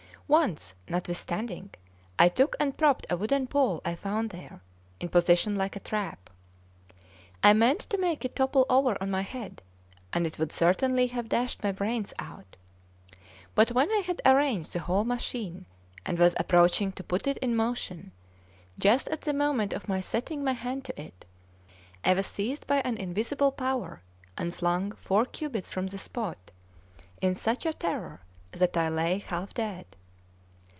Once, 0.31 0.73
notwithstanding, 0.87 1.69
I 2.17 2.29
took 2.29 2.55
and 2.57 2.77
propped 2.77 3.05
a 3.09 3.17
wooden 3.17 3.47
pole 3.47 3.81
I 3.83 3.95
found 3.95 4.29
there, 4.29 4.61
in 5.01 5.09
position 5.09 5.57
like 5.57 5.75
a 5.75 5.81
trap. 5.81 6.29
I 7.43 7.51
meant 7.51 7.81
to 7.89 7.97
make 7.97 8.23
it 8.23 8.33
topple 8.33 8.65
over 8.69 8.95
on 9.03 9.11
my 9.11 9.23
head, 9.23 9.61
and 10.13 10.25
it 10.25 10.39
would 10.39 10.53
certainly 10.53 11.07
have 11.07 11.27
dashed 11.27 11.61
my 11.61 11.73
brains 11.73 12.13
out; 12.17 12.55
but 13.55 13.73
when 13.73 13.91
I 13.91 14.03
had 14.07 14.21
arranged 14.25 14.71
the 14.71 14.79
whole 14.79 15.03
machine, 15.03 15.65
and 16.05 16.17
was 16.17 16.33
approaching 16.39 16.93
to 16.93 17.03
put 17.03 17.27
it 17.27 17.35
in 17.39 17.53
motion, 17.53 18.13
just 18.79 19.09
at 19.09 19.19
the 19.19 19.33
moment 19.33 19.73
of 19.73 19.89
my 19.89 19.99
setting 19.99 20.45
my 20.45 20.53
hand 20.53 20.85
to 20.85 21.01
it, 21.01 21.25
I 22.05 22.13
was 22.13 22.25
seized 22.25 22.65
by 22.67 22.77
an 22.85 22.95
invisible 22.95 23.51
power 23.51 24.01
and 24.37 24.55
flung 24.55 24.93
four 24.93 25.25
cubits 25.25 25.69
from 25.71 25.87
the 25.87 25.97
spot, 25.97 26.51
in 27.19 27.35
such 27.35 27.65
a 27.65 27.73
terror 27.73 28.21
that 28.51 28.77
I 28.77 28.87
lay 28.87 29.17
half 29.17 29.53
dead. 29.55 29.85